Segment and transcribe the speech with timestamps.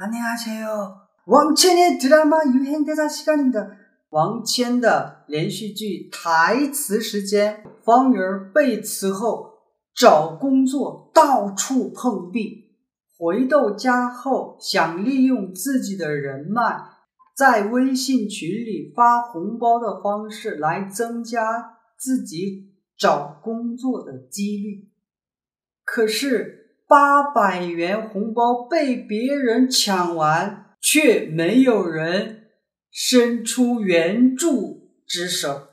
[0.00, 1.08] 안녕하세요.
[1.26, 3.68] 왕첸의 드라마 유행대사 시간입니다.
[4.10, 9.54] 왕첸的连续剧台词时间，方圆被辞后
[9.92, 12.76] 找工作到处碰壁，
[13.18, 16.80] 回到家后想利用自己的人脉，
[17.36, 24.88] 在微信群里发红包的方式来增加自己找工作的几率。
[25.84, 26.61] 可是
[26.92, 32.46] 八百元红包被别人抢完，却没有人
[32.90, 35.68] 伸出援助之手，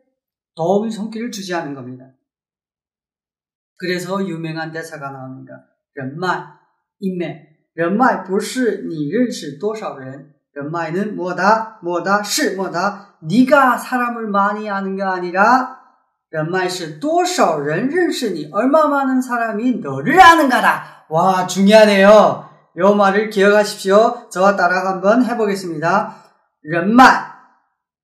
[0.55, 2.11] 도움의 손길을 주지 않은 겁니다.
[3.75, 5.67] 그래서 유명한 대사가 나옵니다.
[5.95, 6.43] 人脉,
[6.99, 11.79] 인맥, 人脉不是你认识多少人，人脉는 뭐다?
[11.83, 12.23] 뭐다?
[12.23, 13.17] 是 뭐다?
[13.21, 15.79] 네가 사람을 많이 아는 게 아니라
[16.29, 21.05] 人脉是多少人认识你 얼마 많은 사람이 너를 아는가다.
[21.09, 22.49] 와 중요하네요.
[22.77, 24.29] 요 말을 기억하십시오.
[24.29, 26.15] 저와 따라 한번 해보겠습니다.
[26.61, 27.31] 人脉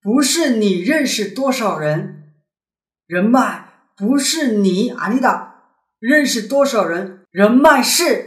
[0.02, 2.24] 不是你认识多少人，
[3.08, 3.66] 人脉
[3.98, 5.56] 不是你 아니다.
[6.00, 8.25] 认识多少人，人脉是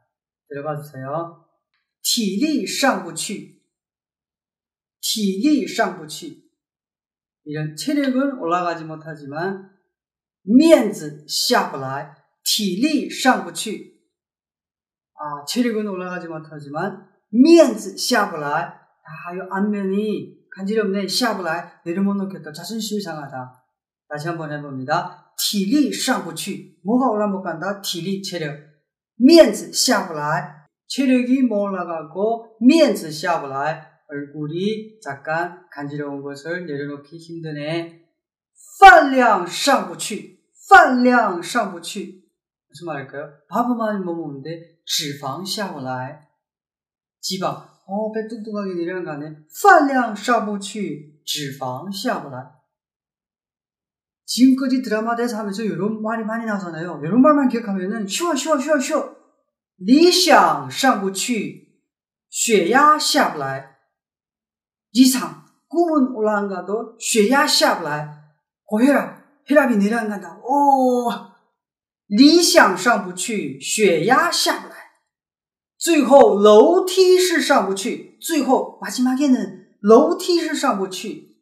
[0.49, 1.45] 들어봐 주세요.
[2.05, 3.63] 体力上不去
[5.01, 6.45] 体力上不去
[7.45, 9.71] 이런 체력은 올라가지 못하지만
[10.43, 12.15] 面子下不来
[12.45, 13.95] 体力上不去
[15.15, 23.65] 아, 체력은 올라가지 못하지만 面子下不来 아, 이 안면이 간지럽네 下不来 내려못 놓겠다 자존심이 상하다
[24.09, 25.35] 다시 한번 해봅니다.
[25.37, 26.79] 体力上不去.
[26.85, 27.81] 뭐가 올라 못 간다?
[27.81, 28.57] 体力, 체력.
[29.17, 30.67] 面子下不来.
[30.87, 33.91] 체력이 못 올라가고 面子下不来.
[34.07, 38.05] 얼굴이 잠깐 간지러운 것을 내려놓기 힘드네.
[38.79, 42.23] 饭量上不去.饭量上不去.
[42.69, 43.31] 무슨 말일까요?
[43.49, 46.29] 밥을 많이 못 먹는데 脂肪下不来.
[47.21, 47.69] 지방.
[47.87, 49.37] 어, 배 뚱뚱하게 내려가네.
[49.63, 52.58] 饭量上不去.脂肪下不来.
[54.29, 57.01] 지금까지 드라마 대사 하면서 이런 말이 많이 나오잖아요.
[57.05, 59.15] 이런 말만 기억하면은 쉬워 쉬워 쉬워 쉬워.
[59.77, 61.81] 理想上不去,
[62.31, 63.77] 血压下不来.
[64.93, 68.09] 이상 꿈은 올라간가도 血压下不来.
[68.65, 70.39] 고혈압, 혈압이 내려간다.
[70.43, 71.11] 오,
[72.07, 74.75] 理想上不去,血压下不来.
[75.77, 81.37] 最后楼梯是上不去.最后 마지막에는 楼梯是上不去.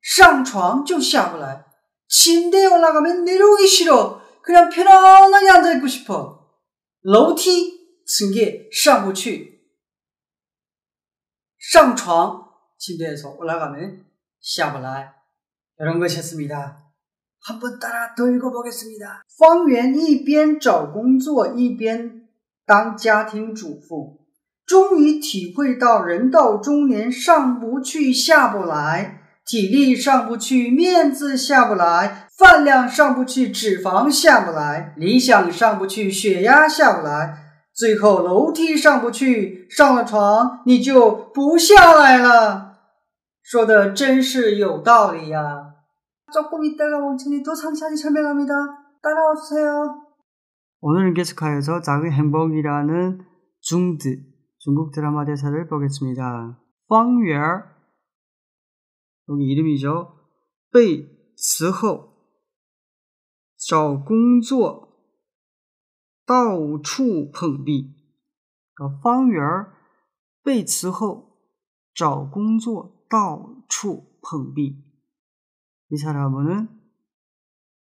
[0.00, 1.64] 上床就下不来.
[2.12, 4.20] 침대에 올라가면 내려오기 싫어.
[4.42, 6.38] 그냥 편안하게 앉아있고 싶어.
[7.04, 9.60] 楼梯 층계 上不去.
[11.58, 12.48] 上床
[12.78, 14.04] 침대에서 올라가면
[14.40, 15.12] 下不来.
[15.78, 16.84] 이런 것이었습니다.
[17.40, 19.22] 한번 따라 더 읽어보겠습니다.
[19.38, 22.28] 方圆一边找工作一边
[22.66, 24.26] 当家庭主妇，
[24.66, 37.34] 终于体会到人到中年上不去下不来， 体力上不去，面子下不来，饭量上不去，脂肪下不来，理想上不去，血压下不来，
[37.74, 42.78] 最后楼梯上不去，上了床你就不下来了。
[43.42, 45.74] 说的真是有道理呀！
[46.30, 48.52] 조금 있다가 멍청이 또 상세하게 설명합니다.
[49.02, 50.02] 따라와 주세요.
[50.82, 53.20] 오늘은 계속하여서 작은 행복이라는
[53.62, 54.18] 중드
[54.58, 56.58] 중국 드라마 대사를 보겠습니다.
[56.88, 57.40] 方圆
[59.28, 60.16] 여기 이름이죠.
[60.70, 62.14] 被辞后
[63.56, 64.88] 找工作
[66.26, 67.94] 到处碰壁.
[68.74, 69.42] 그러니까 方圆
[70.42, 71.38] 被辞后
[71.94, 74.84] 找工作到处碰壁.
[75.90, 76.68] 이 사람은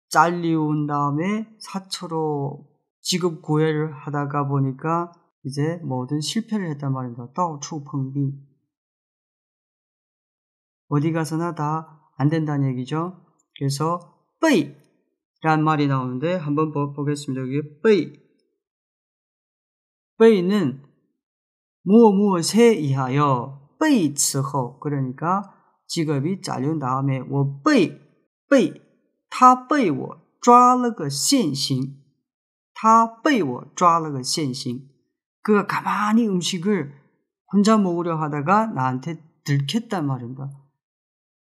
[0.09, 2.67] 잘리온 다음에 사초로
[2.99, 5.11] 직업 고해를 하다가 보니까
[5.43, 7.31] 이제 모든 실패를 했단 말입니다.
[7.33, 8.33] 떠추펑비
[10.87, 13.19] 어디 가서나 다 안 된다는 얘기죠.
[13.57, 13.99] 그래서
[14.41, 17.41] 빼이란 말이 나오는데 한번 보겠습니다.
[17.41, 18.13] 여기 빼이
[20.19, 20.83] 빼이는
[21.83, 25.51] 무엇 무엇에 의하여 빼이 츠허 그러니까
[25.87, 27.99] 직업이 잘린 다음에 我被
[28.47, 28.79] 被
[29.31, 32.03] 他被我抓了个现行
[32.75, 34.87] 他被我抓了个现行
[35.41, 36.93] 그가 가만히 음식을
[37.51, 40.51] 혼자 먹으려 하다가 나한테 들켰단 말입니다.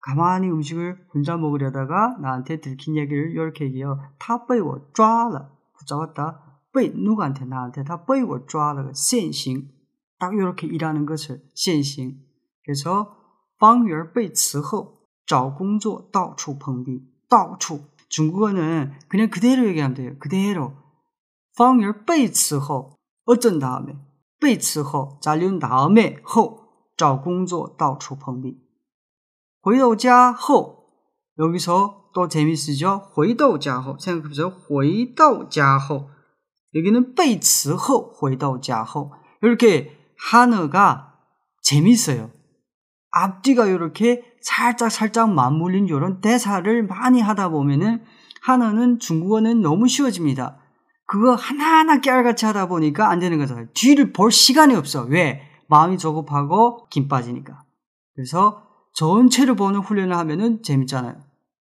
[0.01, 3.99] 가만히 음식을 혼자 먹으려다가 나한테 들킨 얘기를 이렇게 얘기해요.
[4.19, 6.43] 他被我抓了 붙잡았다.
[6.73, 9.69] 被 누구한테 나한테 他被我抓了个现行
[10.19, 12.19] 딱 이렇게 일하는 것을 现行
[12.63, 13.15] 그래서
[13.57, 20.15] 方圆被辞后找工作到处碰壁，到处 중국어는 그냥 그대로 얘기하면 돼요.
[20.19, 20.73] 그대로.
[21.55, 22.95] 方圆被辞后
[23.25, 23.97] 어쩐 다음에
[24.39, 28.57] 被辞后 잘린 다음에 后找工作到处碰壁.
[29.61, 30.77] 回到家后
[31.39, 33.09] 여기서 또 재밌으죠?
[33.13, 34.49] 回到家后 생각해보세요.
[34.49, 36.09] 回到家后
[36.73, 39.11] 여기는 被辞后回到家后
[39.41, 41.13] 이렇게 한어가
[41.61, 42.31] 재밌어요.
[43.11, 48.03] 앞뒤가 이렇게 살짝 살짝 맞물린 이런 대사를 많이 하다 보면은
[48.41, 50.59] 하나는 중국어는 너무 쉬워집니다.
[51.05, 53.67] 그거 하나하나 깨알같이 하다 보니까 안 되는 거잖아요.
[53.73, 55.03] 뒤를 볼 시간이 없어.
[55.03, 55.41] 왜?
[55.67, 57.63] 마음이 조급하고 김 빠지니까.
[58.15, 58.63] 그래서
[58.93, 61.15] 전체를 보는 훈련을 하면은 재밌잖아요.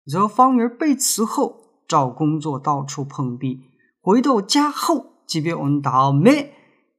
[0.04, 1.58] 그래서 方圆被辞后
[1.88, 3.62] 找工作到处碰壁
[4.02, 6.54] 回到家后 집에 온 다음에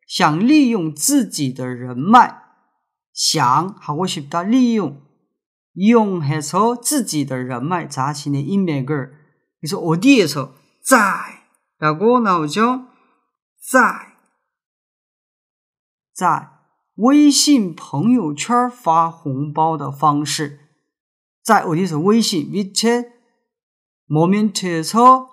[0.07, 2.43] 想利用自己的人脉
[3.13, 5.01] 想 하고 싶다 利用
[5.75, 9.13] 이용해서 自己的人脉 자신의 인맥을
[9.61, 10.99] 그래서 어디에서 在
[11.79, 12.87] 라고 나오죠.
[13.71, 13.81] 在
[16.15, 16.50] 在
[17.01, 20.61] 微信朋友圈发红包的方式
[21.43, 23.13] 在 어디서 微信 밑에
[24.09, 25.29] 모멘트에서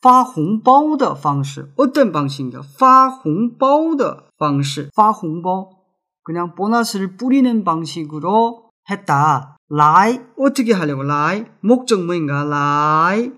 [0.00, 2.62] 发红包的方式 어떤 방식인가?
[2.62, 5.80] 发红包的方式发红包
[6.22, 9.56] 그냥 보너스를 뿌리는 방식으로 했다.
[9.68, 13.32] 라이 어떻게 하려고 라이 목적 뭐인가 라이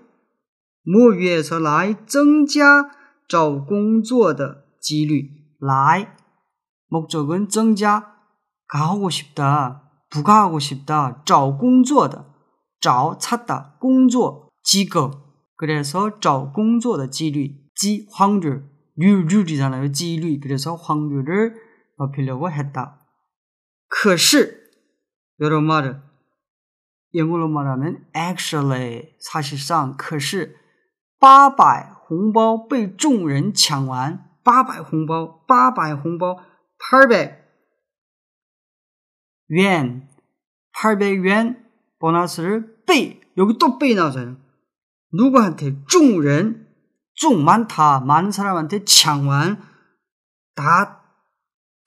[0.85, 2.89] 뭐 위해서 라이 增加
[3.27, 6.07] 找工作的几率 라이
[6.87, 8.15] 목적은 增加
[8.67, 12.25] 가하고 싶다 부가하고 싶다 找工作的
[12.79, 15.23] 找 찾다 工作 직업
[15.55, 21.55] 그래서 找工作的几率지 확률 률률이잖아요 几率 그래서 확률을
[21.97, 22.99] 높이려고 했다.
[23.87, 24.71] 可是
[25.39, 26.01] 여러 말은
[27.13, 30.57] 영어로 말하면 actually 사실상 可是
[31.19, 36.37] 800红包被众人抢完800红包800红包
[36.77, 37.43] 800
[39.49, 40.09] 元
[40.73, 41.63] 800元
[41.99, 44.37] 보너스를 被 여기 또被 나오잖아요.
[45.11, 46.67] 누구한테 众人
[47.15, 49.61] 众 많다 많은 사람한테抢完
[50.55, 51.03] 다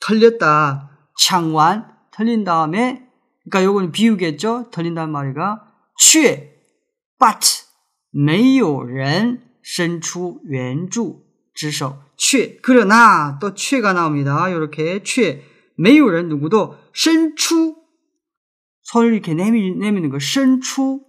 [0.00, 1.10] 털렸다.
[1.18, 3.08] 창완 털린 다음에
[3.44, 4.70] 그러니까 요건 비유겠죠.
[4.70, 5.64] 털린다는 말이가
[5.98, 6.60] 却
[7.18, 7.64] but
[8.10, 11.24] 没有人伸出援助
[11.60, 14.48] 之手.却 그러나 또 却가 나옵니다.
[14.48, 15.42] 이렇게 却
[15.76, 17.76] 没有人 누구도 伸出
[18.82, 21.04] 손을 이렇게 내미, 내미는 거 伸出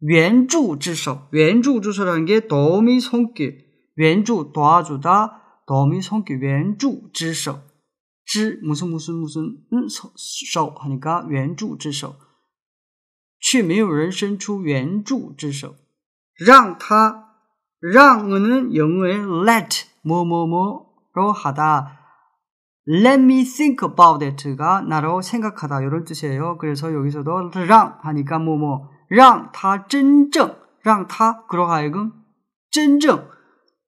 [0.00, 3.66] 援助之手援助之手라는 게 도미 손길
[3.96, 7.60] 援助 도와주다 도미 손길 援助之手
[8.24, 9.42] 之 무슨 무슨 무슨
[9.72, 12.16] 음, 서, 하니까 援助之手
[13.38, 15.76] 却没有人伸出援助之手，
[16.34, 17.23] 让他
[17.84, 21.98] 让은영어의 let 뭐뭐뭐로 하다
[22.88, 26.58] let me think about it가 나로 생각하다 이런 뜻이에요.
[26.58, 32.12] 그래서 여기서도 让 하니까 뭐뭐 让他真正让他 그러 하여금
[32.70, 33.28] 真正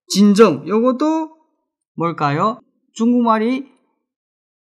[0.08, 1.36] 진정 요것도
[1.96, 2.60] 뭘까요?
[2.94, 3.70] 중국말이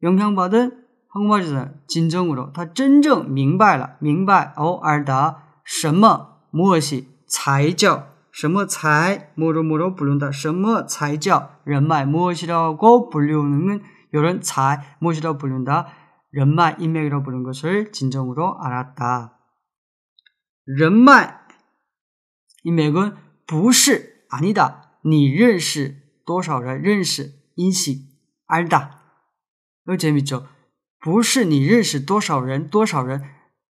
[0.02, 1.74] 영향받은 한국말이잖아요.
[1.88, 14.82] 진정으로 他真正明白了明白어 알다 什么 무엇이 才叫 什么才 뭐로 뭐로 부른다 什么才叫人脉 무엇이라고 불리우는 이런 자
[15.00, 15.88] 무엇이라고 부른다
[16.32, 19.38] 人脉 인맥이라고 부르는 것을 진정으로 알았다.
[20.66, 21.30] 人脉
[22.64, 24.98] 인맥은 不是 아니다.
[25.06, 28.08] 你认识多少人认识인식
[28.48, 29.00] 알다.
[29.86, 30.48] 이거 재밌죠?
[31.00, 33.22] 不是你认识多少人多少人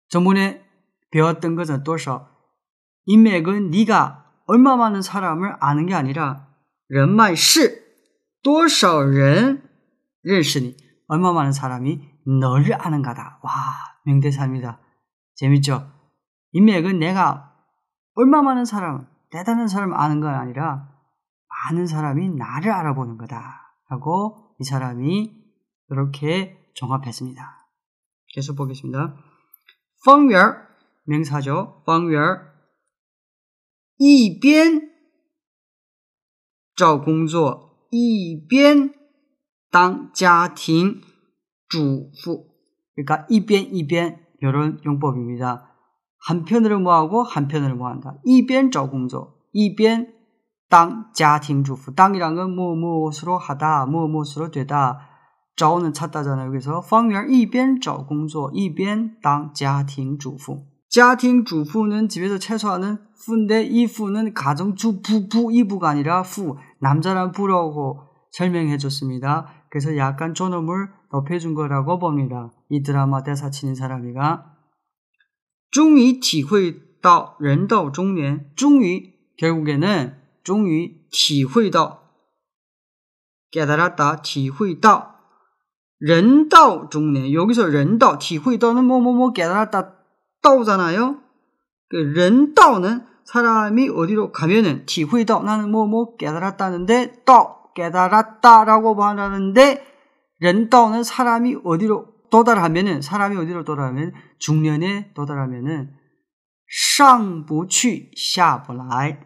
[0.09, 0.65] 전번에
[1.11, 2.29] 배웠던 것은 多少
[3.05, 6.47] 인맥은 네가 얼마 많은 사람을 아는 게 아니라
[6.87, 7.83] 人脉是
[8.43, 9.61] 多少人
[10.23, 10.75] 认识你
[11.07, 13.39] 얼마 많은 사람이 너를 아는 가다.
[13.41, 13.51] 와
[14.05, 14.79] 명대사입니다.
[15.35, 15.91] 재밌죠?
[16.51, 17.53] 인맥은 내가
[18.15, 20.89] 얼마 많은 사람, 대단한 사람을 아는 건 아니라
[21.69, 23.73] 많은 사람이 나를 알아보는 거다.
[23.87, 25.31] 하고 이 사람이
[25.89, 27.67] 이렇게 종합했습니다.
[28.33, 29.15] 계속 보겠습니다.
[30.05, 30.55] 方圆
[31.05, 31.83] 명사죠.
[31.85, 32.50] 方圆
[34.01, 34.81] 一边
[36.75, 38.93] 找工作一边
[39.71, 41.01] 当家庭
[41.67, 42.47] 主妇
[42.95, 45.67] 그러니까 一边一边 이런 용법입니다.
[46.19, 48.15] 한편으로 뭐하고 한편으로 뭐한다.
[48.23, 50.13] 一边找工作一边
[50.69, 54.99] 当家庭主妇 땅이란 건 뭐, 무엇으로 하다, 뭐, 무엇으로 되다.
[55.55, 56.51] 找는 찾다잖아요.
[56.51, 60.70] 그래서 方圆一边找工作一边当家庭主妇。
[60.91, 69.47] 家庭主妇는 집에서 채소하는 부인데 이 부는 가정주부 부 이부가 아니라 부 남자란 부라고 설명해 줬습니다.
[69.69, 72.51] 그래서 약간 존엄을 높여준 거라고 봅니다.
[72.69, 74.53] 이 드라마 대사 치는 사람이가
[75.69, 82.03] 终于体会到人到中年终于 결국에는 终于体会到
[83.51, 85.17] 깨달았다 体会到
[85.99, 89.95] 렌다오 중년 여기서 렌다오 티후이다는 뭐뭐뭐 깨달았다
[90.41, 91.21] 따오잖아요.
[91.89, 99.85] 그 렌다오는 사람이 어디로 가면은 티후이다 나는 뭐뭐 깨달았다는데 따 깨달았다라고 말하는데
[100.39, 105.95] 렌다오는 사람이 어디로 도달하면은 사람이 어디로 도달하면 중년에 도달하면은
[106.67, 109.25] 上不去下不来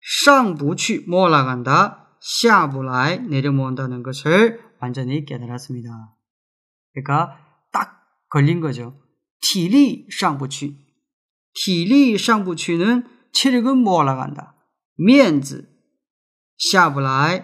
[0.00, 5.88] 上不去못 올라간다 下不来 내려온다는 것을 완전히 깨달았습니다.
[6.92, 7.38] 그러니까
[7.72, 8.99] 딱 걸린 거죠.
[9.41, 10.77] 티리 상부취.
[11.53, 14.55] 티리 상부취는 체력은 뭐 올라간다.
[14.97, 15.67] 面子
[16.57, 17.41] 샤블라이.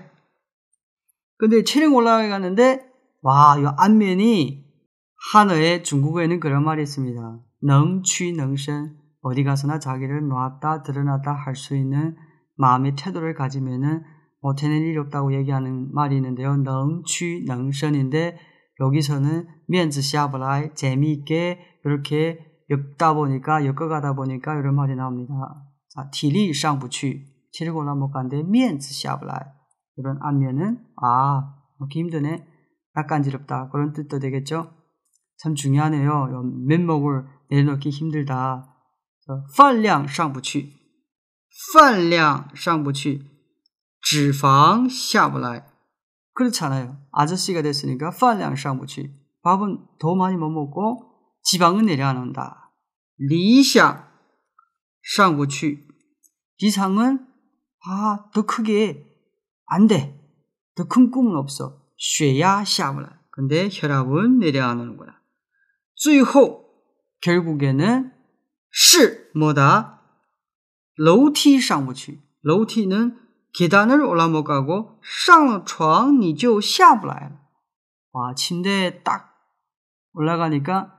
[1.38, 2.86] 근데 체력 올라가는데
[3.22, 4.66] 와, 이 안면이
[5.34, 7.40] 한어에 중국어에는 그런 말이 있습니다.
[7.64, 12.16] 능취 능신 어디 가서나 자기를 놨다 드러났다 할 수 있는
[12.56, 14.04] 마음의 태도를 가지면은
[14.42, 16.56] 못해낸 일이 없다고 얘기하는 말이 있는데요.
[16.58, 18.38] 능취 능선인데
[18.81, 22.39] 여기서는 면즈 샤브라이 재미있게 이렇게
[22.71, 25.33] 엮다 보니까 엮어가다 보니까 이런 말이 나옵니다.
[25.91, 29.41] 자, 티리 상부취 치르고 올라못 가는데 면즈 샤브라이
[29.99, 32.47] 이런 안면은 아 먹기 힘드네
[32.95, 34.73] 낯간지럽다 그런 뜻도 되겠죠.
[35.39, 36.29] 참 중요하네요.
[36.67, 38.73] 면목을 내려놓기 힘들다.
[39.55, 40.73] 饭量上不去
[41.73, 43.23] 饭量上不去
[44.01, 45.65] 脂肪下不来.
[46.37, 46.97] 그렇잖아요.
[47.13, 49.13] 아저씨가 됐으니까 饭量上不去.
[49.43, 51.11] 밥은 더 많이 못 먹고
[51.43, 52.71] 지방은 내려앉는다.
[53.19, 54.09] 理想
[55.03, 55.87] 上不去.
[56.59, 57.27] 이상은
[57.85, 59.05] 아, 더 크게
[59.67, 60.19] 안 돼.
[60.75, 61.83] 더 큰 꿈은 없어.
[61.99, 63.09] 血压下不来.
[63.31, 65.21] 근데 혈압은 내려앉는 거야.
[65.95, 66.65] 最后
[67.21, 68.13] 결국에는
[68.71, 70.01] 是 뭐다?
[70.97, 73.26] 楼梯上不去.楼梯는 계단을 올라못 가고
[75.03, 77.41] 上了床你就下不来了.
[78.13, 79.35] 와, 침대에 딱
[80.15, 80.99] 올라가니까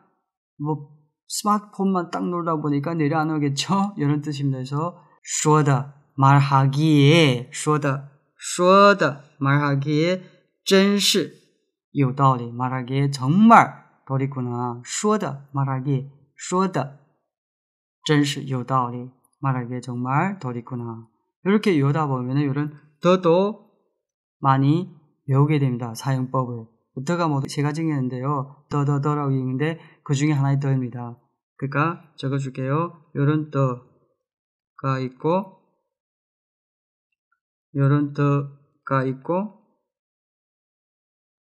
[0.58, 0.90] 뭐
[1.28, 3.94] 스마트폰만 딱 놀다 보니까 내려 안 오겠죠?
[3.98, 4.58] 이런 뜻입니다.
[4.58, 10.22] 그래서 说的 말하기에 说的说的 말하기에
[10.66, 11.36] 真是
[11.92, 17.00] 有道理 말하기에 정말 도리구나 说的 말하기에 说的
[18.06, 19.10] 真是有道理
[19.40, 21.08] 말하기에 정말 도리구나
[21.49, 23.71] 이렇게 외우다 보면 이런 더도
[24.39, 24.95] 많이
[25.27, 25.95] 외우게 됩니다.
[25.95, 26.67] 사용법을.
[27.07, 28.65] 더가 모두 세 가지가 있는데요.
[28.71, 31.19] 더더더라고 있는데 그 중에 하나의 더입니다.
[31.57, 33.11] 그러니까 적어줄게요.
[33.15, 35.59] 요런 더가 있고
[37.77, 39.59] 요런 더가 있고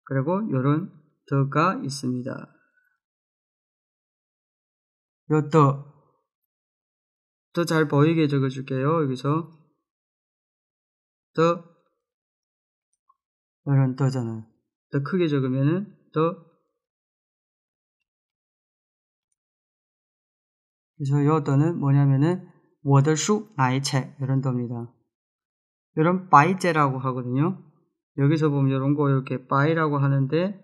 [0.05, 0.91] 그리고 요런
[1.29, 2.49] 더가 있습니다.
[5.31, 5.93] 요 的,
[7.53, 9.03] 더 잘 보이게 적어줄게요.
[9.03, 9.62] 여기서
[11.35, 11.63] 더
[13.65, 14.45] 이런 的잖아요.
[14.91, 16.53] 더 크게 적으면은 的
[20.97, 22.47] 그래서 요 的는 뭐냐면은
[22.83, 24.93] 我的书 나의 책 이런 的입니다.
[25.95, 27.61] 이런 바이제라고 하거든요.
[28.17, 30.63] 여기서 보면 이런 거 이렇게 白라고 하는데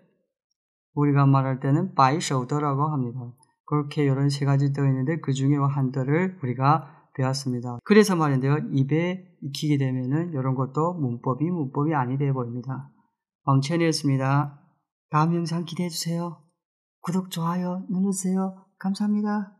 [0.94, 3.20] 우리가 말할 때는 白勺的라고 합니다.
[3.64, 7.78] 그렇게 이런 세 가지 的 있는데 그 중에 한 的를 우리가 배웠습니다.
[7.84, 8.58] 그래서 말인데요.
[8.72, 12.90] 입에 익히게 되면은 이런 것도 문법이 문법이 아니 돼 보입니다.
[13.44, 14.60] 왕천이었습니다.
[15.10, 16.42] 다음 영상 기대해 주세요.
[17.00, 18.64] 구독, 좋아요 눌러주세요.
[18.78, 19.59] 감사합니다.